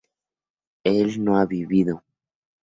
él 0.83 1.23
no 1.23 1.37
había 1.37 1.67
vivido 1.67 2.03